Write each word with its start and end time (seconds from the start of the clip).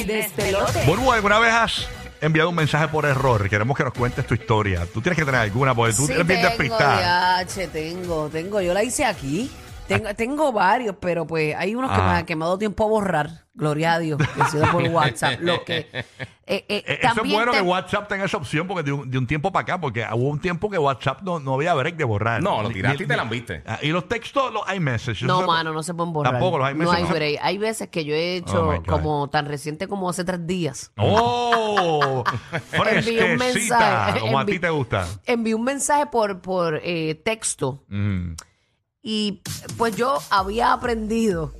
El 0.00 0.06
despelote. 0.06 0.82
Bueno, 0.86 1.12
¿alguna 1.12 1.38
vez 1.38 1.52
has 1.52 1.88
enviado 2.20 2.50
un 2.50 2.56
mensaje 2.56 2.88
por 2.88 3.04
error? 3.06 3.48
Queremos 3.48 3.76
que 3.76 3.84
nos 3.84 3.92
cuentes 3.92 4.26
tu 4.26 4.34
historia. 4.34 4.86
Tú 4.92 5.00
tienes 5.00 5.18
que 5.18 5.24
tener 5.24 5.40
alguna, 5.40 5.74
porque 5.74 5.94
tú 5.94 6.06
Sí, 6.06 6.12
eres 6.12 6.26
bien 6.26 6.40
tengo, 6.40 6.48
despistada. 6.56 7.44
tengo, 7.72 8.28
tengo. 8.28 8.60
Yo 8.60 8.74
la 8.74 8.82
hice 8.82 9.04
aquí. 9.04 9.50
Tengo, 9.96 10.14
tengo 10.14 10.52
varios, 10.52 10.94
pero 11.00 11.26
pues 11.26 11.54
hay 11.56 11.74
unos 11.74 11.90
que, 11.90 11.96
Ah. 12.00 12.14
me, 12.18 12.26
que 12.26 12.36
me 12.36 12.44
ha 12.44 12.46
dado 12.46 12.58
tiempo 12.58 12.84
a 12.84 12.88
borrar. 12.88 13.30
Gloria 13.52 13.94
a 13.94 13.98
Dios, 13.98 14.18
que 14.18 14.40
ha 14.42 14.46
sido 14.48 14.70
por 14.70 14.82
WhatsApp. 14.84 15.40
Lo 15.40 15.64
que, 15.64 15.78
eh, 15.92 16.04
eh, 16.46 16.64
Eh, 16.68 16.82
Eso 16.86 16.92
es 17.08 17.14
también 17.14 17.36
bueno 17.36 17.52
te- 17.52 17.58
que 17.58 17.62
WhatsApp 17.64 18.08
tenga 18.08 18.24
esa 18.24 18.36
opción 18.38 18.66
porque 18.66 18.84
de 18.84 18.92
un, 18.92 19.10
de 19.10 19.18
un 19.18 19.26
tiempo 19.26 19.52
para 19.52 19.62
acá, 19.64 19.80
porque 19.80 20.06
hubo 20.14 20.28
un 20.30 20.40
tiempo 20.40 20.70
que 20.70 20.78
WhatsApp 20.78 21.20
no, 21.22 21.40
no 21.40 21.54
había 21.54 21.74
break 21.74 21.96
de 21.96 22.04
borrar. 22.04 22.42
No, 22.42 22.62
lo 22.62 22.68
Ni- 22.68 22.74
tiraste 22.76 22.98
ni- 22.98 23.04
y 23.04 23.08
te 23.08 23.16
la 23.16 23.24
viste. 23.24 23.62
Ah, 23.66 23.78
y 23.82 23.88
los 23.88 24.08
textos, 24.08 24.52
los 24.52 24.62
iMessage. 24.72 25.24
No, 25.24 25.38
eso- 25.40 25.46
mano, 25.48 25.72
no 25.74 25.82
se 25.82 25.92
pueden 25.92 26.12
borrar. 26.12 26.32
Tampoco 26.34 26.58
los 26.58 26.66
No 26.68 26.70
iMessage 26.76 26.96
hay 27.04 27.12
break. 27.12 27.38
Hay 27.42 27.58
veces 27.58 27.88
que 27.88 28.04
yo 28.04 28.14
he 28.14 28.36
hecho 28.36 28.62
Oh, 28.66 28.70
my 28.72 28.78
God. 28.78 28.86
como 28.86 29.28
tan 29.28 29.46
reciente 29.46 29.88
como 29.88 30.08
hace 30.08 30.24
tres 30.24 30.46
días. 30.46 30.92
¡Oh! 30.96 32.24
Envié 32.72 33.32
un 33.32 33.38
Fresquecita, 33.38 33.78
mensaje. 33.78 34.20
como 34.20 34.38
a 34.38 34.46
ti 34.46 34.58
te 34.58 34.70
gusta. 34.70 35.06
Envié 35.26 35.54
un 35.54 35.64
mensaje 35.64 36.06
por, 36.06 36.40
por 36.40 36.80
eh, 36.82 37.20
texto 37.24 37.82
Mm, 37.88 38.34
y 39.02 39.40
pues 39.76 39.96
yo 39.96 40.18
había 40.30 40.72
aprendido 40.72 41.52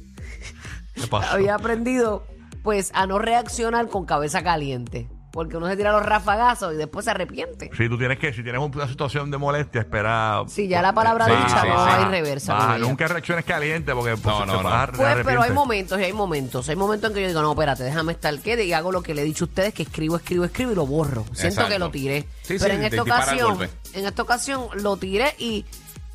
¿Qué 0.94 1.06
pasó? 1.06 1.32
había 1.32 1.54
aprendido 1.54 2.24
pues 2.62 2.90
a 2.94 3.06
no 3.06 3.18
reaccionar 3.18 3.88
con 3.88 4.04
cabeza 4.04 4.42
caliente. 4.42 5.08
Porque 5.32 5.56
uno 5.56 5.68
se 5.68 5.76
tira 5.76 5.92
los 5.92 6.04
rafagazos 6.04 6.74
y 6.74 6.76
después 6.76 7.04
se 7.04 7.12
arrepiente. 7.12 7.70
Si 7.76 7.88
tú 7.88 7.96
tienes 7.96 8.18
que, 8.18 8.32
si 8.32 8.42
tienes 8.42 8.60
una 8.60 8.88
situación 8.88 9.30
de 9.30 9.38
molestia, 9.38 9.82
espera. 9.82 10.42
Si 10.48 10.66
ya 10.66 10.82
la 10.82 10.92
palabra 10.92 11.26
Sí, 11.26 11.30
dicha 11.30 11.60
sí, 11.62 11.68
no 11.68 11.84
sí. 11.86 11.90
hay 11.92 12.04
reversa. 12.06 12.56
Ella. 12.76 12.78
nunca 12.78 13.06
reacciones 13.06 13.44
calientes 13.44 13.94
porque 13.94 14.16
pues, 14.16 14.24
No, 14.24 14.40
te 14.40 14.46
no, 14.48 14.52
vas 14.54 14.62
no. 14.64 14.68
a- 14.68 14.86
Pues, 14.88 14.96
pero 14.98 15.08
hay 15.08 15.12
arrepientes. 15.20 15.54
momentos 15.54 16.00
y 16.00 16.02
hay 16.02 16.12
momentos. 16.12 16.68
Hay 16.68 16.74
momentos 16.74 17.10
en 17.10 17.14
que 17.14 17.22
yo 17.22 17.28
digo, 17.28 17.42
no, 17.42 17.52
espérate, 17.52 17.84
déjame 17.84 18.10
estar 18.10 18.36
quieto 18.40 18.62
y 18.64 18.72
hago 18.72 18.90
lo 18.90 19.02
que 19.04 19.14
le 19.14 19.22
he 19.22 19.24
dicho 19.24 19.44
a 19.44 19.46
ustedes, 19.46 19.72
que 19.72 19.84
escribo, 19.84 20.16
escribo, 20.16 20.44
escribo 20.44 20.72
y 20.72 20.74
lo 20.74 20.84
borro. 20.84 21.22
Siento 21.26 21.46
Exacto. 21.46 21.70
que 21.74 21.78
lo 21.78 21.90
tiré. 21.92 22.22
Sí, 22.42 22.56
pero 22.58 22.64
sí, 22.64 22.70
en 22.72 22.80
te 22.80 22.86
esta 22.88 23.04
dispara 23.04 23.22
el 23.22 23.28
ocasión, 23.44 23.56
golpe. 23.56 23.70
en 24.00 24.06
esta 24.06 24.22
ocasión 24.22 24.64
lo 24.82 24.96
tiré 24.96 25.36
y, 25.38 25.64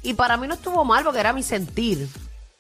y 0.06 0.14
para 0.14 0.38
mí 0.38 0.48
no 0.48 0.53
estuvo 0.53 0.84
mal 0.86 1.03
porque 1.03 1.20
era 1.20 1.34
mi 1.34 1.44
sentir. 1.44 2.08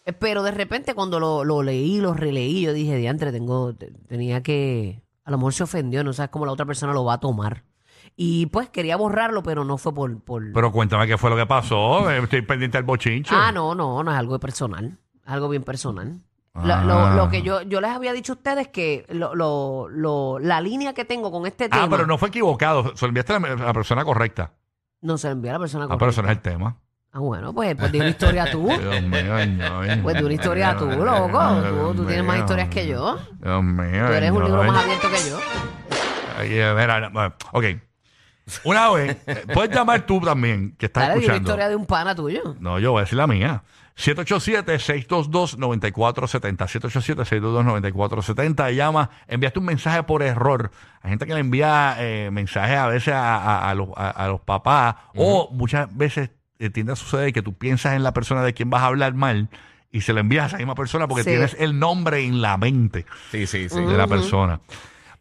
Eh, 0.05 0.13
Pero 0.13 0.43
de 0.43 0.51
repente 0.51 0.93
cuando 0.93 1.19
lo, 1.19 1.43
lo 1.43 1.63
leí, 1.63 1.99
lo 1.99 2.13
releí, 2.13 2.61
yo 2.61 2.73
dije, 2.73 2.95
diantre, 2.97 3.31
tengo, 3.31 3.73
te- 3.73 3.91
tenía 4.07 4.43
que, 4.43 5.01
a 5.23 5.31
lo 5.31 5.37
mejor 5.37 5.53
se 5.53 5.63
ofendió, 5.63 6.03
no 6.03 6.13
sabes 6.13 6.29
cómo 6.29 6.45
la 6.45 6.51
otra 6.51 6.65
persona 6.65 6.93
lo 6.93 7.03
va 7.05 7.13
a 7.15 7.19
tomar. 7.19 7.63
Y 8.15 8.45
pues 8.45 8.69
quería 8.69 8.95
borrarlo, 8.97 9.43
pero 9.43 9.65
no 9.65 9.77
fue 9.77 9.93
por... 9.93 10.21
por... 10.23 10.53
Pero 10.53 10.71
cuéntame 10.71 11.05
qué 11.07 11.17
fue 11.17 11.29
lo 11.29 11.35
que 11.35 11.45
pasó. 11.45 12.09
Eh, 12.11 12.19
Estoy 12.23 12.43
pendiente 12.43 12.77
del 12.77 12.85
bochinche. 12.85 13.33
Ah, 13.35 13.51
no, 13.51 13.75
no, 13.75 14.03
no 14.03 14.11
es 14.11 14.17
algo 14.17 14.39
personal. 14.39 14.97
Algo 15.25 15.49
bien 15.49 15.63
personal. 15.63 16.21
Lo, 16.53 16.73
Ah. 16.73 16.83
lo- 16.85 17.15
lo 17.25 17.29
que 17.29 17.41
yo, 17.41 17.63
yo 17.63 17.81
les 17.81 17.91
había 17.91 18.13
dicho 18.13 18.31
a 18.33 18.35
ustedes 18.35 18.69
que 18.69 19.05
lo, 19.09 19.35
lo, 19.35 19.89
lo- 19.89 20.39
la 20.39 20.61
línea 20.61 20.93
que 20.93 21.03
tengo 21.03 21.29
con 21.31 21.45
este 21.45 21.67
tema. 21.67 21.83
Ah, 21.83 21.87
pero 21.89 22.07
no 22.07 22.17
fue 22.17 22.29
equivocado. 22.29 22.95
Se 22.95 23.05
lo 23.05 23.09
enviaste 23.09 23.33
a 23.33 23.39
la, 23.39 23.47
a 23.53 23.55
la 23.57 23.73
persona 23.73 24.05
correcta. 24.05 24.53
No 25.01 25.17
se 25.17 25.27
lo 25.27 25.33
envió 25.33 25.51
a 25.51 25.53
la 25.55 25.59
persona 25.59 25.85
Ah, 25.89 25.97
pero 25.97 26.11
eso 26.11 26.21
correcta. 26.21 26.21
no 26.21 26.31
es 26.31 26.37
el 26.37 26.59
tema. 26.59 26.77
Ah, 27.17 27.19
bueno, 27.19 27.53
pues, 27.53 27.73
pues 27.77 27.93
di 27.93 27.99
una 28.01 28.09
historia 28.09 28.51
tú. 28.51 28.67
Dios 28.77 29.01
mío, 29.03 29.45
no, 29.47 30.03
Pues 30.03 30.17
di 30.17 30.23
una 30.23 30.33
historia 30.33 30.75
tú, 30.75 30.85
loco. 30.89 31.61
Tú, 31.61 31.93
tú 31.95 32.05
tienes 32.05 32.25
más 32.25 32.39
historias 32.39 32.67
que 32.67 32.85
yo. 32.87 33.17
Dios 33.41 33.63
mío. 33.63 34.07
Tú 34.07 34.11
eres 34.13 34.31
un 34.31 34.43
libro 34.43 34.63
más 34.65 34.83
abierto 34.83 35.07
que 35.09 35.29
yo. 35.29 35.39
Ay, 36.37 36.49
eh, 36.59 36.73
mira, 36.77 37.09
bueno, 37.13 37.33
ok. 37.53 37.65
Una 38.65 38.89
vez, 38.91 39.15
eh, 39.27 39.45
puedes 39.53 39.73
llamar 39.73 40.05
tú 40.05 40.19
también, 40.19 40.75
que 40.77 40.87
estás 40.87 41.03
Dale, 41.07 41.13
di 41.13 41.19
una 41.19 41.23
escuchando. 41.35 41.49
historia 41.51 41.69
de 41.69 41.75
un 41.77 41.85
pana 41.85 42.13
tuyo. 42.15 42.53
No, 42.59 42.79
yo 42.79 42.91
voy 42.91 42.99
a 42.99 43.03
decir 43.03 43.17
la 43.17 43.27
mía. 43.27 43.63
787-622-9470. 43.97 46.67
787-622-9470. 46.67 48.75
Llama, 48.75 49.09
enviaste 49.27 49.59
un 49.59 49.65
mensaje 49.65 50.03
por 50.03 50.21
error. 50.21 50.69
Hay 51.01 51.11
gente 51.11 51.25
que 51.25 51.33
le 51.33 51.39
envía 51.39 51.95
eh, 51.99 52.29
mensajes 52.31 52.77
a 52.77 52.87
veces 52.87 53.13
a, 53.13 53.37
a- 53.37 53.69
a 53.69 53.73
los, 53.75 53.87
a- 53.95 54.09
a 54.11 54.27
los 54.27 54.41
papás 54.41 54.95
o 55.15 55.49
muchas 55.53 55.95
veces 55.95 56.31
eh, 56.59 56.69
tiende 56.69 56.93
a 56.93 56.95
suceder 56.95 57.33
que 57.33 57.41
tú 57.41 57.53
piensas 57.53 57.93
en 57.95 58.03
la 58.03 58.13
persona 58.13 58.43
de 58.43 58.53
quien 58.53 58.69
vas 58.69 58.81
a 58.83 58.87
hablar 58.87 59.13
mal 59.13 59.49
y 59.91 60.01
se 60.01 60.13
lo 60.13 60.19
envías 60.19 60.43
a 60.43 60.47
esa 60.47 60.57
misma 60.57 60.75
persona 60.75 61.07
porque 61.07 61.23
Sí. 61.23 61.29
tienes 61.31 61.55
el 61.59 61.79
nombre 61.79 62.25
en 62.25 62.41
la 62.41 62.57
mente 62.57 63.05
Sí, 63.31 63.47
sí, 63.47 63.69
sí. 63.69 63.81
de 63.81 63.97
la 63.97 64.07
persona. 64.07 64.59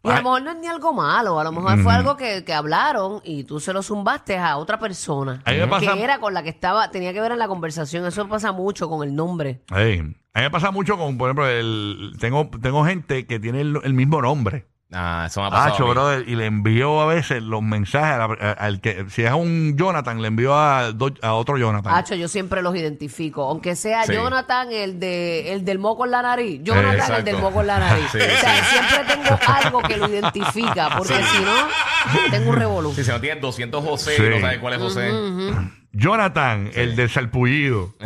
Y 0.02 0.08
a 0.08 0.12
Ah, 0.12 0.16
lo 0.18 0.22
mejor 0.24 0.42
no 0.42 0.50
es 0.50 0.56
ni 0.58 0.66
algo 0.66 0.92
malo, 0.92 1.40
a 1.40 1.44
lo 1.44 1.50
mejor 1.52 1.78
fue 1.82 1.92
algo 1.94 2.14
que, 2.16 2.44
que 2.44 2.52
hablaron 2.52 3.20
y 3.24 3.44
tú 3.44 3.58
se 3.58 3.72
lo 3.72 3.82
zumbaste 3.82 4.36
a 4.36 4.58
otra 4.58 4.78
persona. 4.78 5.40
A 5.46 5.52
mí 5.52 5.56
me 5.58 5.66
pasa- 5.66 5.94
Que 5.94 6.04
era 6.04 6.18
con 6.18 6.34
la 6.34 6.42
que 6.42 6.50
estaba, 6.50 6.90
tenía 6.90 7.14
que 7.14 7.20
ver 7.22 7.32
en 7.32 7.38
la 7.38 7.48
conversación. 7.48 8.04
Eso 8.04 8.28
pasa 8.28 8.52
mucho 8.52 8.88
con 8.90 9.08
el 9.08 9.14
nombre. 9.14 9.62
Ey, 9.74 10.00
a 10.00 10.02
mí 10.02 10.14
me 10.34 10.50
pasa 10.50 10.70
mucho 10.70 10.98
con, 10.98 11.16
por 11.16 11.28
ejemplo, 11.30 11.48
el, 11.48 12.12
tengo, 12.20 12.50
tengo 12.60 12.84
gente 12.84 13.26
que 13.26 13.40
tiene 13.40 13.62
el, 13.62 13.78
el 13.82 13.94
mismo 13.94 14.20
nombre. 14.20 14.66
Ah, 14.94 15.24
eso 15.26 15.40
me 15.40 15.48
ha 15.48 15.50
pasado. 15.50 15.74
Hacho, 15.74 15.82
a 15.84 15.86
mí. 15.86 15.92
brother, 15.92 16.28
y 16.28 16.36
le 16.36 16.46
envío 16.46 17.00
a 17.00 17.06
veces 17.06 17.42
los 17.42 17.62
mensajes 17.62 18.14
a 18.14 18.18
la- 18.18 18.24
a- 18.40 18.52
al 18.52 18.80
que, 18.80 19.06
si 19.10 19.22
es 19.24 19.32
un 19.32 19.76
Jonathan, 19.76 20.22
le 20.22 20.28
envío 20.28 20.54
a, 20.56 20.92
do- 20.92 21.12
a 21.22 21.32
otro 21.34 21.58
Jonathan. 21.58 21.92
Hacho, 21.94 22.14
yo 22.14 22.28
siempre 22.28 22.62
los 22.62 22.74
identifico. 22.76 23.42
Aunque 23.48 23.74
sea 23.76 24.04
Sí. 24.04 24.12
Jonathan, 24.14 24.68
el 24.72 25.00
de 25.00 25.52
el 25.52 25.64
del 25.64 25.78
moco 25.78 26.04
en 26.04 26.10
la 26.12 26.22
nariz. 26.22 26.60
Jonathan, 26.62 26.90
el 26.94 27.00
Exacto. 27.00 27.24
del 27.24 27.38
moco 27.38 27.60
en 27.60 27.66
la 27.66 27.78
nariz. 27.80 28.04
Sí, 28.12 28.18
o 28.18 28.20
sea, 28.40 28.64
sí. 28.64 28.70
siempre 28.70 29.14
tengo 29.16 29.38
algo 29.46 29.82
que 29.82 29.96
lo 29.96 30.08
identifica. 30.08 30.90
Porque 30.96 31.14
si 31.14 31.38
no, 31.42 31.68
tengo 32.30 32.50
un 32.50 32.56
revolú. 32.56 32.92
Si 32.94 33.02
se 33.04 33.10
no 33.12 33.20
tienes 33.20 33.40
200 33.42 33.84
José 33.84 34.16
Sí. 34.16 34.22
y 34.22 34.28
no 34.30 34.40
sabes 34.40 34.58
cuál 34.58 34.74
es 34.74 34.78
José. 34.80 35.10
Jonathan, 35.92 36.70
el 36.74 36.96
del 36.96 37.08
salpullido. 37.10 37.94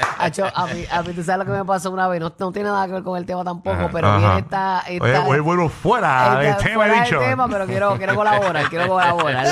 A 0.54 0.66
mí, 0.66 0.84
a 0.90 1.02
mí, 1.02 1.12
tú 1.14 1.22
sabes 1.22 1.38
lo 1.46 1.52
que 1.52 1.58
me 1.58 1.64
pasó 1.64 1.90
una 1.90 2.08
vez. 2.08 2.20
No, 2.20 2.32
no 2.38 2.52
tiene 2.52 2.68
nada 2.68 2.86
que 2.86 2.92
ver 2.92 3.02
con 3.02 3.16
el 3.16 3.24
tema 3.24 3.44
tampoco, 3.44 3.88
pero 3.92 4.08
Ajá. 4.08 4.18
viene 4.18 4.38
esta. 4.40 4.80
esta 4.88 5.26
Oye, 5.26 5.40
bueno, 5.40 5.68
fuera 5.68 6.38
del 6.38 6.46
Esta- 6.48 6.62
tema, 6.64 6.74
fuera 6.74 6.94
del 6.94 7.04
dicho. 7.04 7.18
tema, 7.20 7.48
pero 7.48 7.66
quiero, 7.66 7.96
quiero 7.96 8.14
colaborar, 8.14 8.68
quiero 8.68 8.88
colaborar. 8.88 9.46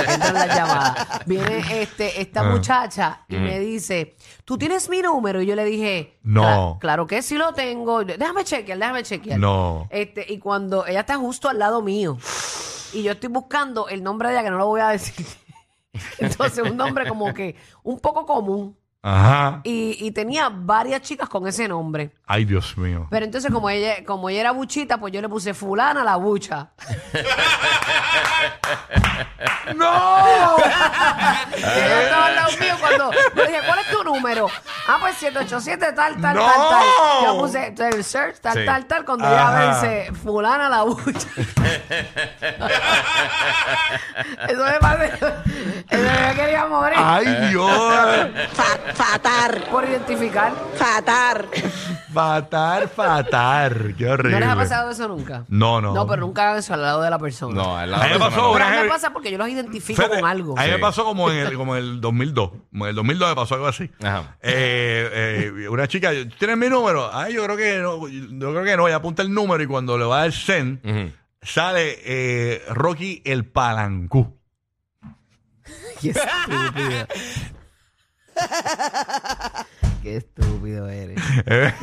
Viene 1.26 1.82
este, 1.82 2.20
esta 2.20 2.40
Ah. 2.40 2.44
muchacha 2.50 3.20
y 3.28 3.36
me 3.36 3.58
dice, 3.58 4.16
¿tú 4.44 4.58
tienes 4.58 4.88
mi 4.88 5.00
número? 5.02 5.40
Y 5.40 5.46
yo 5.46 5.54
le 5.54 5.64
dije, 5.64 6.18
No. 6.22 6.74
"Cla- 6.74 6.78
Claro 6.80 7.06
que 7.06 7.22
sí 7.22 7.36
lo 7.36 7.52
tengo. 7.52 8.04
Déjame 8.04 8.44
chequear, 8.44 8.78
déjame 8.78 9.02
chequear. 9.02 9.38
No. 9.38 9.86
Este, 9.90 10.24
y 10.32 10.38
cuando 10.38 10.86
ella 10.86 11.00
está 11.00 11.16
justo 11.16 11.48
al 11.48 11.58
lado 11.58 11.82
mío 11.82 12.16
y 12.92 13.02
yo 13.02 13.12
estoy 13.12 13.28
buscando 13.28 13.88
el 13.88 14.02
nombre 14.02 14.28
de 14.28 14.34
ella, 14.34 14.44
que 14.44 14.50
no 14.50 14.58
lo 14.58 14.66
voy 14.66 14.80
a 14.80 14.88
decir. 14.88 15.26
Entonces, 16.18 16.64
un 16.64 16.76
nombre 16.76 17.08
como 17.08 17.32
que 17.34 17.56
un 17.82 17.98
poco 18.00 18.24
común. 18.26 18.76
Ajá. 19.08 19.60
Y, 19.62 20.04
y 20.04 20.10
tenía 20.10 20.48
varias 20.52 21.00
chicas 21.02 21.28
con 21.28 21.46
ese 21.46 21.68
nombre. 21.68 22.10
Ay, 22.26 22.44
Dios 22.44 22.76
mío. 22.76 23.06
Pero 23.08 23.24
entonces, 23.24 23.52
como 23.52 23.70
ella, 23.70 24.04
como 24.04 24.28
ella 24.28 24.40
era 24.40 24.50
buchita, 24.50 24.98
pues 24.98 25.12
yo 25.12 25.22
le 25.22 25.28
puse 25.28 25.54
fulana 25.54 26.02
la 26.02 26.16
bucha. 26.16 26.70
¡No! 29.76 30.56
Y 31.56 31.60
ella 31.62 32.02
estaba 32.02 32.26
al 32.26 32.34
lado 32.34 32.50
mío 32.58 32.74
cuando 32.80 33.12
le 33.12 33.46
dije, 33.46 33.60
¿cuál 33.64 33.78
es 33.78 33.88
tu 33.90 34.02
número? 34.02 34.48
Ah, 34.88 34.96
pues 35.00 35.14
787 35.18 35.92
tal, 35.92 36.20
tal, 36.20 36.36
¡No! 36.36 36.44
tal, 36.44 36.68
tal. 36.68 36.84
Yo 37.24 37.38
puse 37.38 37.74
el 37.78 38.04
search, 38.04 38.38
tal, 38.40 38.54
Sí. 38.54 38.64
tal, 38.66 38.86
tal. 38.86 39.04
Cuando 39.04 39.26
Ajá. 39.26 39.58
me 39.58 39.66
dice, 39.74 40.12
fulana 40.22 40.68
la 40.68 40.82
bucha. 40.82 41.28
Eso 44.48 44.64
me 44.64 44.78
parece... 44.80 45.16
Eso 45.90 46.10
me 46.28 46.34
quería 46.34 46.66
morir 46.66 46.98
¡Ay, 46.98 47.26
Dios! 47.50 47.70
Fa- 48.52 48.92
fatar, 48.94 49.62
por 49.70 49.84
identificar. 49.84 50.52
fatar. 50.76 51.46
Fatal, 52.12 52.88
fatal. 52.88 53.94
Qué 53.96 54.08
horrible. 54.08 54.32
¿No 54.32 54.40
les 54.40 54.48
ha 54.48 54.56
pasado 54.56 54.90
eso 54.90 55.06
nunca? 55.08 55.44
No, 55.48 55.80
no. 55.82 55.92
No, 55.92 56.06
pero 56.06 56.22
nunca 56.22 56.44
hagan 56.44 56.58
eso 56.58 56.72
al 56.74 56.82
lado 56.82 57.02
de 57.02 57.10
la 57.10 57.18
persona. 57.18 57.54
No, 57.54 57.76
al 57.76 57.90
lado 57.90 58.02
A 58.02 58.06
mí 58.06 58.12
de 58.12 58.18
me 58.18 58.24
la 58.24 58.30
pasó 58.30 58.52
persona 58.52 58.54
Pero 58.54 58.64
a 58.64 58.66
una 58.66 58.66
mí 58.66 58.76
me 58.76 58.82
heavy- 58.82 58.88
pasa 58.88 59.12
porque 59.12 59.30
yo 59.30 59.38
los 59.38 59.48
identifico 59.48 60.08
con 60.08 60.24
algo. 60.24 60.58
A 60.58 60.62
mí 60.62 60.68
me 60.68 60.74
Sí. 60.76 60.80
pasó 60.80 61.04
como 61.04 61.30
en 61.30 61.38
el, 61.38 61.54
como 61.56 61.76
en 61.76 61.82
el 61.84 62.00
2002. 62.00 62.50
Como 62.70 62.84
en 62.86 62.90
el 62.90 62.96
2002 62.96 63.28
me 63.28 63.34
pasó 63.36 63.54
algo 63.54 63.66
así. 63.66 63.90
Ajá. 64.02 64.36
Eh, 64.40 65.52
eh, 65.62 65.68
una 65.68 65.86
chica, 65.88 66.10
¿tienes 66.38 66.56
mi 66.56 66.68
número? 66.68 67.05
Ay, 67.12 67.34
yo 67.34 67.44
creo 67.44 67.56
que 67.56 67.78
no. 67.78 68.08
Yo 68.08 68.50
creo 68.52 68.64
que 68.64 68.76
no. 68.76 68.86
Ella 68.88 68.96
apunta 68.96 69.22
el 69.22 69.32
número 69.32 69.62
y 69.62 69.66
cuando 69.66 69.96
le 69.98 70.04
va 70.04 70.18
a 70.18 70.20
dar 70.22 70.32
send, 70.32 70.80
Ujú. 70.84 71.10
sale 71.42 71.98
eh, 72.04 72.62
Rocky 72.70 73.22
el 73.24 73.44
Palancú. 73.46 74.36
Qué 76.00 76.10
estúpido. 76.10 77.06
Qué 80.02 80.16
estúpido 80.18 80.88
eres. 80.88 81.20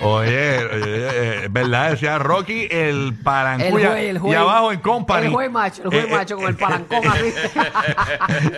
Oye, 0.00 0.64
oye, 0.64 1.44
eh, 1.44 1.48
verdad, 1.50 1.90
decía 1.90 2.18
Rocky 2.18 2.66
el 2.70 3.08
El 3.08 3.14
palancuya. 3.22 3.90
juez, 3.90 4.04
el 4.08 4.18
juez. 4.18 4.32
Y 4.32 4.36
abajo 4.36 4.72
en 4.72 4.80
Company. 4.80 5.26
El 5.26 5.32
juez 5.32 5.50
macho, 5.50 5.82
el 5.82 5.88
juez 5.90 6.04
Eh, 6.04 6.08
eh, 6.08 6.10
macho 6.16 6.36
con 6.36 6.46
el 6.48 6.56
palancón 6.56 7.00
así. 7.06 7.34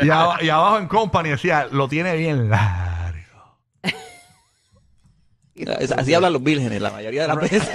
y, 0.02 0.06
y 0.46 0.48
abajo 0.50 0.78
en 0.78 0.86
Company 0.86 1.30
decía, 1.30 1.66
lo 1.72 1.88
tiene 1.88 2.14
bien 2.16 2.48
largo. 2.48 2.91
Así 5.98 6.14
hablan 6.14 6.32
los 6.32 6.42
vírgenes 6.42 6.80
la 6.80 6.90
mayoría 6.90 7.22
de 7.22 7.28
las 7.28 7.36
veces. 7.38 7.62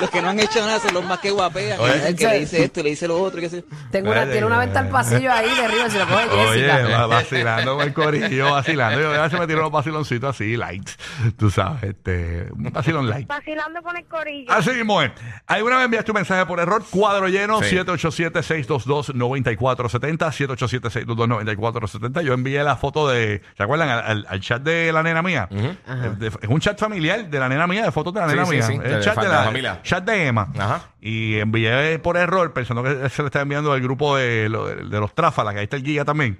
los 0.00 0.10
que 0.10 0.20
no 0.20 0.30
han 0.30 0.40
hecho 0.40 0.58
nada 0.66 0.80
son 0.80 0.94
los 0.94 1.04
más 1.04 1.20
que 1.20 1.30
guapean. 1.30 1.78
Oye. 1.78 1.94
Dicen 1.94 2.16
que 2.16 2.26
le 2.26 2.40
dice 2.40 2.64
esto 2.64 2.80
y 2.80 2.82
le 2.82 2.90
dice 2.90 3.06
lo 3.06 3.22
otro. 3.22 3.40
y 3.40 3.48
yo. 3.48 3.58
Tengo 3.92 4.10
una, 4.10 4.24
tiene 4.28 4.44
una 4.46 4.58
venta 4.58 4.80
al 4.80 4.88
pasillo 4.88 5.30
ahí 5.32 5.48
de 5.54 5.64
arriba, 5.64 5.88
si 5.90 5.96
lo 5.98 6.08
coge 6.08 6.24
Oye, 6.28 6.60
Jessica. 6.64 6.88
va- 6.88 7.06
vacilando 7.06 7.76
con 7.76 7.86
el 7.86 7.94
corillo, 7.94 8.50
vacilando. 8.50 9.00
Yo 9.00 9.12
a 9.12 9.22
veces 9.22 9.38
me 9.38 9.46
tiro 9.46 9.60
unos 9.60 9.70
vaciloncitos 9.70 10.30
así, 10.34 10.56
light. 10.56 10.90
Tú 11.38 11.50
sabes, 11.50 11.84
este, 11.84 12.48
un 12.52 12.64
vacilón 12.72 13.08
light. 13.08 13.28
Vacilando 13.28 13.80
con 13.82 13.96
el 13.96 14.04
corillo. 14.06 14.50
Así 14.52 14.70
mismo 14.70 15.00
es. 15.00 15.12
¿Alguna 15.46 15.76
vez 15.76 15.84
enviaste 15.84 16.10
un 16.10 16.16
mensaje 16.16 16.44
por 16.46 16.58
error? 16.58 16.82
Cuadro 16.90 17.28
lleno, 17.28 17.62
Sí. 17.62 17.76
787-622-9470, 17.76 20.32
787-622-9470. 20.32 22.22
Yo 22.22 22.32
envié 22.34 22.64
la 22.64 22.74
foto 22.76 23.08
de, 23.08 23.40
¿se 23.56 23.62
acuerdan? 23.62 23.88
Al, 23.88 24.00
al- 24.04 24.26
al 24.28 24.40
chat 24.40 24.60
de 24.62 24.90
la 24.92 25.02
nena 25.04 25.22
mía. 25.22 25.48
De- 25.50 26.26
es 26.26 26.48
un 26.48 26.58
chat 26.60 26.76
familiar 26.78 27.03
de 27.12 27.38
la 27.38 27.48
nena 27.48 27.66
mía, 27.66 27.84
de 27.84 27.92
fotos 27.92 28.12
de 28.14 28.20
la 28.20 28.26
nena 28.26 28.44
sí, 28.46 28.50
mía. 28.52 28.62
sí, 28.62 28.78
de- 28.78 28.94
el 28.94 29.00
chat 29.02 29.16
de 29.16 29.22
de 29.22 29.28
la 29.28 29.38
la, 29.40 29.44
familia. 29.44 29.80
chat 29.82 30.04
de 30.04 30.26
Emma. 30.26 30.48
Ajá. 30.58 30.82
Y 31.00 31.38
envié 31.38 31.98
por 32.00 32.16
error, 32.16 32.52
pensando 32.52 32.82
que 32.82 33.08
se 33.10 33.22
le 33.22 33.26
está 33.26 33.40
enviando 33.42 33.72
al 33.72 33.80
grupo 33.80 34.16
de, 34.16 34.48
lo- 34.48 34.66
de 34.66 35.00
los 35.00 35.14
tráfalas, 35.14 35.52
que 35.54 35.60
ahí 35.60 35.64
está 35.64 35.76
el 35.76 35.82
guía 35.82 36.04
también. 36.04 36.38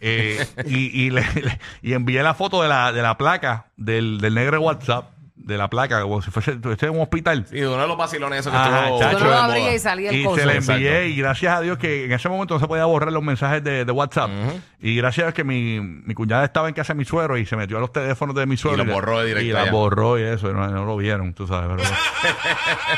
Eh, 0.00 0.46
y, 0.66 1.06
y, 1.06 1.10
le- 1.10 1.22
le- 1.34 1.58
y 1.82 1.92
envié 1.94 2.22
la 2.22 2.34
foto 2.34 2.62
de 2.62 2.68
la, 2.68 2.92
de 2.92 3.02
la 3.02 3.16
placa 3.18 3.66
del, 3.76 4.18
del 4.20 4.34
negro 4.34 4.52
de 4.58 4.64
WhatsApp, 4.64 5.10
de 5.36 5.58
la 5.58 5.68
placa, 5.68 6.00
como 6.02 6.22
si 6.22 6.30
fuese 6.30 6.52
estuviese 6.52 6.86
en 6.86 6.92
un 6.94 7.02
hospital. 7.02 7.44
Sí, 7.50 7.60
uno 7.60 7.76
de 7.82 7.86
los 7.88 7.96
vacilones 7.96 8.38
esos 8.40 8.52
que 8.52 8.56
Ajá, 8.58 8.84
estuvo. 8.84 9.00
chacho. 9.00 9.18
Lo 9.24 9.30
de 9.30 9.36
abría 9.36 9.62
moda. 9.64 9.74
y 9.74 9.78
salía 9.80 10.10
el 10.10 10.16
Y 10.16 10.24
coso. 10.24 10.36
se 10.40 10.46
le 10.46 10.52
Exacto. 10.54 10.72
envié 10.74 11.08
y 11.08 11.16
gracias 11.16 11.56
a 11.56 11.60
Dios 11.60 11.76
que 11.78 12.04
en 12.04 12.12
ese 12.12 12.28
momento 12.28 12.54
no 12.54 12.60
se 12.60 12.68
podía 12.68 12.84
borrar 12.84 13.12
los 13.12 13.22
mensajes 13.22 13.62
de, 13.64 13.84
de 13.84 13.92
WhatsApp. 13.92 14.30
Y 14.80 14.96
gracias 14.96 15.24
a 15.24 15.26
Dios 15.28 15.34
que 15.34 15.42
mi, 15.44 15.80
mi 15.80 16.14
cuñada 16.14 16.44
estaba 16.44 16.68
en 16.68 16.74
casa 16.74 16.92
de 16.92 16.98
mi 16.98 17.04
suegro 17.04 17.36
y 17.36 17.46
se 17.46 17.56
metió 17.56 17.78
a 17.78 17.80
los 17.80 17.90
teléfonos 17.92 18.36
de 18.36 18.46
mi 18.46 18.56
suegro. 18.56 18.84
los 18.84 18.94
borró 18.94 19.18
de 19.20 19.26
directo 19.26 19.48
Y 19.48 19.52
la 19.52 19.62
allá. 19.62 19.72
borró 19.72 20.18
y 20.18 20.22
eso, 20.22 20.50
y 20.50 20.54
no, 20.54 20.68
no 20.68 20.84
lo 20.84 20.96
vieron, 20.96 21.34
tú 21.34 21.46
sabes. 21.48 21.82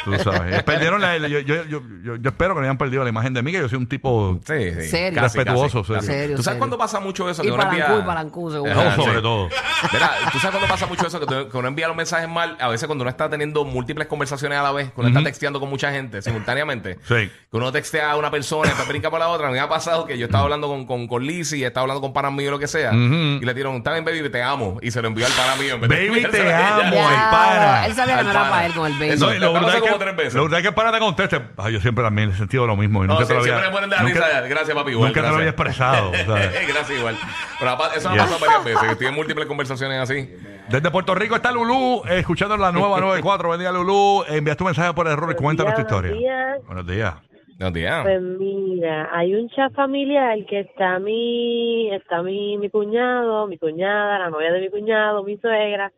Pero, 0.04 0.14
tú 0.18 0.30
sabes. 0.30 0.62
Perdieron 0.62 1.00
la, 1.00 1.16
yo, 1.16 1.38
yo, 1.40 1.64
yo, 1.64 1.80
yo, 2.02 2.16
yo 2.16 2.28
espero 2.30 2.54
que 2.54 2.60
no 2.60 2.66
hayan 2.66 2.78
perdido 2.78 3.02
la 3.02 3.08
imagen 3.10 3.32
de 3.34 3.42
mí, 3.42 3.50
que 3.52 3.58
yo 3.58 3.68
soy 3.68 3.78
un 3.78 3.86
tipo... 3.86 4.38
Sí, 4.46 4.72
sí. 4.82 4.88
Serio. 4.88 5.22
Respetuoso, 5.22 5.84
serio. 5.84 6.02
Serio, 6.02 6.36
¿Tú 6.36 6.42
sabes 6.42 6.44
serio. 6.44 6.58
cuándo 6.58 6.78
pasa 6.78 7.00
mucho 7.00 7.28
eso? 7.30 7.42
Y 7.42 7.46
que 7.46 7.52
uno 7.52 7.62
palancú 7.62 7.82
envía- 7.92 7.98
y 8.02 8.06
palancú, 8.06 8.50
seguro. 8.50 8.94
Sobre 8.96 9.20
todo. 9.22 9.48
Mira, 9.92 10.10
¿tú 10.32 10.38
sabes 10.38 10.50
cuándo 10.56 10.68
pasa 10.68 10.86
mucho 10.86 11.06
eso? 11.06 11.20
Que, 11.20 11.26
tú- 11.26 11.48
que 11.48 11.56
uno 11.56 11.68
envía 11.68 11.88
los 11.88 11.96
mensajes 11.96 12.25
mal, 12.28 12.56
a 12.60 12.68
veces 12.68 12.86
cuando 12.86 13.02
uno 13.02 13.10
está 13.10 13.28
teniendo 13.30 13.64
múltiples 13.64 14.06
conversaciones 14.06 14.58
a 14.58 14.62
la 14.62 14.72
vez, 14.72 14.86
que 14.92 15.00
uno 15.00 15.08
está 15.08 15.22
texteando 15.22 15.60
con 15.60 15.68
mucha 15.68 15.90
gente 15.92 16.22
simultáneamente, 16.22 16.98
Sí. 17.08 17.14
que 17.50 17.56
uno 17.56 17.72
textea 17.72 18.10
a 18.12 18.16
una 18.16 18.30
persona 18.30 18.66
y 18.66 18.68
después 18.68 18.88
brinca 18.88 19.10
por 19.10 19.18
la 19.20 19.28
otra. 19.28 19.50
Me 19.50 19.60
ha 19.60 19.68
pasado 19.68 20.06
que 20.06 20.18
yo 20.18 20.26
estaba 20.26 20.44
hablando 20.44 20.68
con, 20.68 20.86
con, 20.86 21.06
con 21.08 21.24
Lizzie, 21.24 21.66
estaba 21.66 21.82
hablando 21.82 22.00
con 22.00 22.12
pana 22.12 22.30
mío 22.30 22.48
o 22.48 22.52
lo 22.52 22.58
que 22.58 22.66
sea, 22.68 22.92
y 22.92 23.40
le 23.40 23.54
tiraron, 23.54 23.76
está 23.78 23.92
bien, 23.92 24.04
baby, 24.04 24.28
te 24.30 24.42
amo, 24.42 24.78
y 24.82 24.90
se 24.90 25.00
lo 25.02 25.08
envió 25.08 25.26
al 25.26 25.32
pana 25.32 25.56
mío. 25.56 25.74
en 25.74 25.80
vez 25.82 25.90
de 25.90 26.08
Baby, 26.08 26.26
te 26.30 26.52
a 26.52 26.76
amo, 26.78 26.94
Ya, 26.94 27.08
el 27.10 27.30
pana. 27.30 27.86
Él 27.86 27.94
sabía 27.94 28.14
que 28.14 28.20
Al 28.20 28.24
no 28.26 28.30
era 28.32 28.40
pana. 28.40 28.50
para 28.52 28.66
él 28.66 28.72
con 28.74 28.86
el 28.86 28.92
baby. 28.94 29.08
Eso 29.10 29.26
No, 29.34 29.38
lo 29.40 29.52
pasó 29.54 29.68
es 29.68 29.74
que, 29.74 29.80
como 29.80 29.98
tres 29.98 30.16
veces. 30.16 30.34
lo 30.34 30.48
que 30.48 30.56
el 30.58 30.74
pana 30.74 30.92
te 30.92 30.98
conteste. 30.98 31.40
Ay, 31.56 31.72
yo 31.72 31.80
siempre 31.80 32.04
también 32.04 32.30
he 32.30 32.36
sentido 32.36 32.66
lo 32.66 32.76
mismo. 32.76 33.04
Y 33.04 33.06
No, 33.06 33.14
nunca 33.14 33.24
sí, 33.24 33.28
te 33.28 33.34
lo 33.34 33.40
había, 33.40 33.52
siempre 33.54 33.68
me 33.70 33.74
ponen 33.74 33.90
de 33.90 33.96
la 33.96 34.02
nunca- 34.02 34.26
risa. 34.26 34.40
Gracias, 34.42 34.76
papi. 34.76 34.90
Igual, 34.92 35.08
nunca 35.08 35.20
te 35.22 35.28
lo 35.28 35.34
había 35.34 35.52
gracias. 35.52 35.68
expresado. 35.80 36.10
gracias, 36.68 36.98
igual. 36.98 37.18
Pero 37.58 37.78
eso 37.96 38.10
me 38.10 38.14
Yes. 38.16 38.22
ha 38.22 38.26
pasado 38.26 38.38
varias 38.40 38.64
veces. 38.64 38.80
que 38.82 38.92
Estoy 38.92 39.06
en 39.08 39.14
múltiples 39.14 39.46
conversaciones 39.46 40.00
así. 40.00 40.28
Desde 40.68 40.90
Puerto 40.90 41.14
Rico 41.14 41.36
está 41.36 41.52
Lulú, 41.52 42.02
eh, 42.08 42.15
escuchando 42.18 42.56
la 42.56 42.72
nueva 42.72 43.00
94. 43.00 43.48
Buen 43.48 43.60
día, 43.60 43.72
Lulú. 43.72 44.22
Envías 44.28 44.56
tu 44.56 44.64
mensaje 44.64 44.92
por 44.94 45.06
error 45.06 45.30
y 45.30 45.34
cuéntanos 45.34 45.74
tu 45.74 45.82
historia. 45.82 46.58
buenos 46.66 46.86
días. 46.86 47.14
Buenos 47.58 47.74
días. 47.74 48.02
Pues 48.02 48.20
mira, 48.20 49.08
hay 49.12 49.34
un 49.34 49.48
chat 49.48 49.72
familiar 49.72 50.44
que 50.46 50.60
está 50.60 50.98
mi, 50.98 51.90
está 51.94 52.22
mi, 52.22 52.58
mi 52.58 52.68
cuñado, 52.68 53.46
mi 53.46 53.58
cuñada, 53.58 54.18
la 54.18 54.30
novia 54.30 54.52
de 54.52 54.60
mi 54.60 54.68
cuñado, 54.68 55.22
mi 55.24 55.36
suegra. 55.38 55.92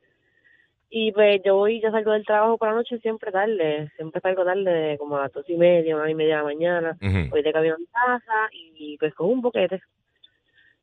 Y 0.91 1.13
pues 1.13 1.43
yo 1.45 1.57
voy, 1.57 1.81
yo 1.81 1.91
salgo 1.91 2.13
del 2.13 2.25
trabajo 2.25 2.57
por 2.57 2.69
la 2.69 2.75
noche 2.75 2.99
siempre 3.01 3.31
tarde, 3.31 3.91
siempre 3.97 4.21
salgo 4.21 4.45
tarde, 4.45 4.97
como 4.99 5.17
a 5.17 5.23
las 5.23 5.33
dos 5.33 5.45
y 5.49 5.57
media, 5.57 5.97
una 5.97 6.11
y 6.11 6.15
media 6.15 6.37
de 6.37 6.43
la 6.43 6.49
mañana. 6.49 6.97
Ujú. 7.03 7.31
Voy 7.31 7.43
de 7.43 7.53
camino 7.53 7.75
a 7.75 7.79
mi 7.79 7.87
casa 7.87 8.49
y 8.53 8.97
pues 8.99 9.15
con 9.15 9.29
un 9.29 9.41
boquete. 9.43 9.83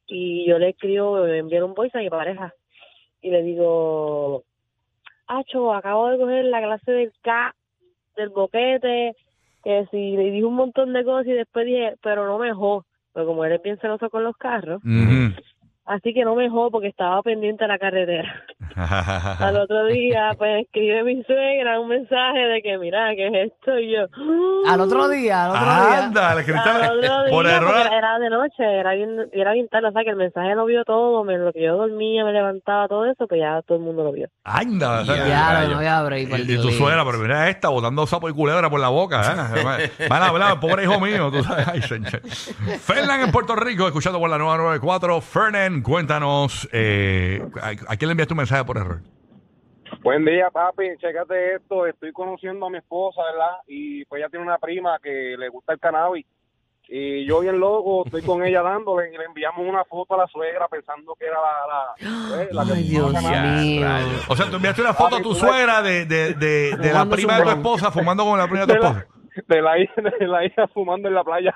Y 0.08 0.48
yo 0.48 0.60
le 0.60 0.70
escribo, 0.70 1.24
me 1.24 1.40
envío 1.40 1.66
un 1.66 1.74
voice 1.74 1.98
a 1.98 2.02
mi 2.02 2.10
pareja. 2.10 2.54
Y 3.22 3.32
le 3.32 3.42
digo, 3.42 4.44
Acho, 5.28 5.74
acabo 5.74 6.10
de 6.10 6.18
coger 6.18 6.46
la 6.46 6.62
clase 6.62 6.92
del 6.92 7.12
K, 7.22 7.56
del 8.16 8.30
boquete, 8.30 9.16
que 9.64 9.88
si 9.92 10.16
le 10.16 10.32
dije 10.32 10.46
un 10.46 10.56
montón 10.56 10.94
de 10.94 11.04
cosas 11.04 11.28
y 11.28 11.34
después 11.34 11.66
dije, 11.66 11.96
pero 12.02 12.28
no 12.28 12.38
me 12.38 12.48
dejó. 12.48 12.86
Pero 13.14 13.28
como 13.28 13.46
él 13.46 13.54
es 13.54 13.62
bien 13.62 13.78
celoso 13.80 14.10
con 14.10 14.24
los 14.24 14.36
carros, 14.38 14.82
así 15.86 16.14
que 16.14 16.24
no 16.24 16.36
me 16.36 16.44
dejó 16.44 16.70
porque 16.70 16.90
estaba 16.90 17.22
pendiente 17.24 17.64
de 17.64 17.68
la 17.68 17.80
carretera. 17.80 18.46
Al 18.76 19.58
otro 19.62 19.86
día, 19.88 20.32
pues 20.38 20.64
escribe 20.66 21.04
mi 21.04 21.24
suegra 21.24 21.80
un 21.80 21.90
mensaje 21.90 22.40
de 22.40 22.62
que, 22.62 22.78
mira, 22.78 23.10
¿qué 23.16 23.28
es 23.28 23.52
esto? 23.54 23.78
Y 23.80 23.94
yo, 23.94 24.06
Al 24.70 24.82
otro 24.82 25.08
día, 25.10 25.46
al 25.46 25.52
otro 25.52 25.64
día. 25.64 26.04
Anda, 26.06 26.34
le 26.36 26.40
escribiste 26.42 26.70
al 26.70 26.82
otro 26.82 27.02
día, 27.02 27.12
por 27.30 27.48
error. 27.48 27.74
porque 27.74 27.82
era, 27.88 27.98
era 27.98 28.20
de 28.20 28.30
noche, 28.30 28.64
era 28.80 28.94
bien, 28.94 29.30
era 29.34 29.54
bien 29.54 29.68
tarde, 29.70 29.88
o 29.90 29.92
sea 29.92 30.04
que 30.04 30.10
el 30.10 30.16
mensaje 30.16 30.56
lo 30.56 30.66
vio 30.66 30.84
todo, 30.84 31.24
me, 31.24 31.38
lo 31.38 31.54
que 31.54 31.64
yo 31.64 31.78
dormía, 31.78 32.26
me 32.26 32.32
levantaba, 32.34 32.88
todo 32.88 33.06
eso, 33.06 33.28
pues 33.28 33.40
ya 33.40 33.62
todo 33.62 33.78
el 33.78 33.84
mundo 33.84 34.04
lo 34.04 34.12
vio. 34.12 34.28
Anda. 34.44 35.02
o 35.02 35.06
sea, 35.06 35.28
Ya, 35.28 35.68
no 35.68 35.78
había 35.78 36.02
break. 36.04 36.24
Y, 36.28 36.28
por 36.28 36.40
y 36.40 36.58
tu 36.58 36.72
suegra, 36.72 37.06
pero 37.06 37.18
mira 37.20 37.50
esta, 37.50 37.70
botando 37.70 38.06
sapo 38.08 38.30
y 38.30 38.34
culebra 38.34 38.70
por 38.70 38.80
la 38.80 38.90
boca. 38.90 39.52
¿eh? 39.56 39.92
Van 40.10 40.22
a 40.24 40.28
hablar, 40.28 40.60
pobre 40.60 40.84
hijo 40.84 41.00
mío. 41.00 41.32
Tú 41.32 41.44
sabes. 41.44 41.68
Ay, 41.68 41.82
señor. 41.82 42.22
Fernán 42.80 43.22
en 43.22 43.32
Puerto 43.32 43.56
Rico, 43.56 43.86
escuchando 43.88 44.20
por 44.20 44.30
la 44.30 44.38
nueva 44.38 44.58
94. 44.58 45.22
Fernán, 45.22 45.82
cuéntanos, 45.82 46.68
eh, 46.72 47.42
¿a, 47.62 47.70
a 47.70 47.98
quién 47.98 48.08
le 48.08 48.12
enviaste 48.12 48.34
un 48.34 48.38
mensaje 48.38 48.55
por 48.64 48.78
error? 48.78 49.02
Buen 50.02 50.24
día, 50.26 50.50
papi. 50.52 50.98
Chécate 51.00 51.56
esto. 51.56 51.86
Estoy 51.88 52.12
conociendo 52.12 52.68
a 52.68 52.70
mi 52.70 52.78
esposa, 52.78 53.22
¿verdad? 53.24 53.58
Y 53.68 54.06
pues 54.06 54.20
ella 54.22 54.30
tiene 54.30 54.46
una 54.46 54.58
prima 54.58 55.00
que 55.02 55.36
le 55.38 55.50
gusta 55.50 55.74
el 55.74 55.80
cannabis. 55.80 56.26
Y 56.88 57.26
yo 57.26 57.40
bien 57.40 57.60
loco, 57.60 58.04
estoy 58.06 58.22
con 58.22 58.46
ella 58.46 58.62
dándole 58.62 59.12
y 59.12 59.18
le 59.18 59.24
enviamos 59.26 59.68
una 59.68 59.84
foto 59.86 60.14
a 60.14 60.18
la 60.20 60.28
suegra 60.28 60.68
pensando 60.68 61.16
que 61.16 61.26
era 61.26 61.38
la... 61.42 61.96
la, 62.36 62.44
eh, 62.44 62.50
la 62.52 62.64
que 62.64 62.74
Ay, 62.74 62.84
Dios 62.84 63.12
cannabis. 63.12 63.62
mío. 63.80 63.88
O 64.30 64.36
sea, 64.36 64.50
tú 64.52 64.58
enviaste 64.58 64.82
una 64.82 64.94
foto 64.94 65.16
a 65.16 65.22
tu 65.22 65.34
suegra 65.34 65.82
de, 65.82 66.06
de, 66.06 66.36
de, 66.36 66.78
de 66.78 66.94
la 66.94 67.06
prima 67.08 67.38
de 67.38 67.44
tu 67.44 67.50
esposa, 67.50 67.90
fumando 67.92 68.24
con 68.24 68.38
la 68.38 68.46
prima 68.48 68.68
de 68.68 68.68
tu 68.68 68.74
esposa. 68.74 69.08
De 69.48 69.62
la 69.62 69.78
hija, 69.80 69.94
de 70.20 70.28
la 70.28 70.46
hija 70.46 70.68
fumando 70.74 71.08
en 71.08 71.14
la 71.16 71.24
playa. 71.24 71.54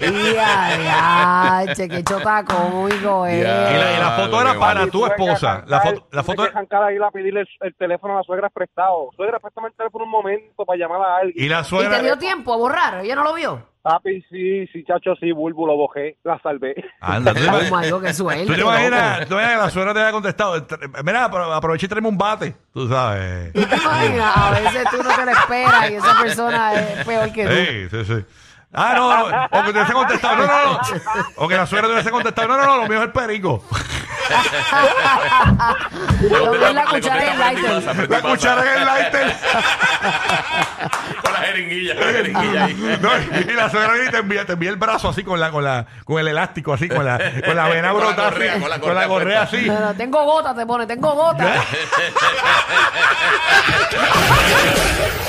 Ya, 0.00 1.64
ya, 1.66 1.74
che, 1.74 1.88
qué 1.88 2.02
chota 2.02 2.44
cómico 2.44 3.26
Y 3.28 3.32
es. 3.32 3.44
la, 3.44 3.72
y 3.96 4.00
la 4.00 4.10
foto 4.16 4.40
era 4.40 4.58
para 4.58 4.84
Y 4.84 4.90
tu 4.90 5.06
esposa. 5.06 5.64
La 5.66 5.80
foto, 5.80 6.06
la 6.10 6.22
tuve 6.22 6.34
foto 6.36 6.42
que 6.44 6.48
arrancar 6.50 6.82
a 6.82 6.92
ir 6.92 7.02
a 7.02 7.10
pedirle 7.10 7.40
el, 7.40 7.48
el 7.60 7.74
teléfono 7.76 8.14
a 8.14 8.16
la 8.18 8.22
suegra 8.22 8.48
prestado. 8.50 9.10
Suegra, 9.16 9.38
préstame 9.40 9.68
el 9.68 9.74
teléfono 9.74 10.04
un 10.04 10.10
momento 10.10 10.64
para 10.64 10.78
llamar 10.78 11.00
a 11.02 11.16
alguien. 11.18 11.44
y 11.44 11.48
la 11.48 11.60
¿Y 11.60 11.64
suegra. 11.64 11.98
te 11.98 12.02
dio 12.04 12.18
tiempo 12.18 12.52
a 12.52 12.56
borrar? 12.56 13.04
¿Ella 13.04 13.14
no 13.16 13.24
lo 13.24 13.34
vio? 13.34 13.71
Papi, 13.82 14.22
sí, 14.30 14.64
sí, 14.72 14.84
chacho, 14.86 15.16
sí, 15.18 15.32
bulbo, 15.32 15.66
lo 15.66 15.76
bojé, 15.76 16.16
la 16.22 16.38
salvé. 16.40 16.72
Anda, 17.00 17.32
¿tú 17.34 17.40
te 17.40 17.46
imaginas-. 17.46 17.68
¿Tú 18.46 18.54
te 18.54 18.60
imaginas, 18.60 19.20
tú 19.20 19.26
te 19.26 19.32
imaginas 19.34 19.52
que 19.56 19.62
la 19.64 19.70
suegra 19.70 19.92
te 19.94 20.00
haya 20.00 20.12
contestado? 20.12 20.66
"Tr- 20.68 21.02
Mira, 21.04 21.28
apro- 21.28 21.52
aproveché 21.52 21.86
y 21.86 21.88
tráeme 21.88 22.08
un 22.08 22.16
bate. 22.16 22.54
Tú 22.72 22.88
sabes. 22.88 23.52
¿Tú 23.52 23.60
te 23.64 23.74
imaginas? 23.76 24.36
A 24.36 24.50
veces 24.52 24.84
tú 24.88 25.02
no 25.02 25.10
te 25.16 25.24
lo 25.24 25.30
esperas 25.32 25.90
y 25.90 25.94
esa 25.94 26.20
persona 26.22 26.74
es 26.74 27.04
peor 27.04 27.32
que 27.32 27.44
tú. 27.46 27.52
Sí, 27.52 28.04
sí, 28.04 28.14
sí. 28.14 28.24
Ah, 28.74 28.94
no, 28.96 29.28
no, 29.28 29.44
o 29.60 29.64
que 29.64 29.72
te 29.72 29.78
hubiese 29.78 29.92
contestado, 29.92 30.36
no, 30.36 30.46
no, 30.46 30.72
no. 30.74 30.80
O 31.36 31.48
que 31.48 31.56
la 31.56 31.66
suegra 31.66 31.88
te 31.88 31.92
hubiese 31.94 32.10
contestado, 32.10 32.48
no, 32.48 32.56
no, 32.56 32.64
no, 32.66 32.76
lo 32.78 32.88
mío 32.88 32.98
es 32.98 33.04
el 33.04 33.12
perico. 33.12 33.62
La 36.74 36.84
cuchara 36.86 37.24
y 37.24 37.28
el 37.28 37.38
lighter. 37.38 38.10
La 38.10 38.22
cuchara 38.22 38.62
en 38.62 38.80
el 38.80 38.86
lighter. 38.86 39.36
Con 41.22 41.32
la 41.32 41.38
jeringuilla, 41.40 41.94
con 41.94 42.06
la 42.06 42.12
jeringuilla 42.12 42.64
ahí. 42.64 42.98
No, 43.00 43.10
y 43.40 43.54
la 43.54 43.70
suegra 43.70 44.10
te 44.10 44.18
envía, 44.18 44.44
te 44.46 44.52
envía 44.52 44.70
el 44.70 44.76
brazo 44.76 45.08
así 45.08 45.22
con 45.24 45.40
la, 45.40 45.50
con 45.50 45.64
la, 45.64 45.86
con 46.04 46.18
el 46.18 46.28
elástico 46.28 46.72
así, 46.72 46.88
con 46.88 47.04
la, 47.04 47.18
con 47.44 47.56
la 47.56 47.68
vena 47.68 47.92
Con 47.92 48.00
la 48.00 48.06
brotada 48.06 48.30
correa, 48.30 48.52
así, 48.52 48.60
con 48.60 48.70
la 48.70 48.78
con 48.80 48.94
la 48.94 49.08
correa 49.08 49.08
correa 49.08 49.42
así. 49.42 49.66
No, 49.66 49.80
no, 49.80 49.94
tengo 49.94 50.24
gota, 50.24 50.54
te 50.54 50.66
pone, 50.66 50.86
tengo 50.86 51.12
gota. 51.14 51.54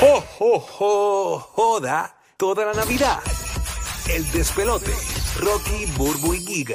¡Jo, 0.00 0.24
jo, 0.38 0.60
jo! 0.60 1.50
Joda 1.54 2.14
toda 2.36 2.66
la 2.66 2.72
Navidad. 2.74 3.18
El 4.08 4.30
despelote. 4.32 4.92
Rocky, 5.40 5.86
Burbu 5.96 6.34
y 6.34 6.40
Giga. 6.40 6.72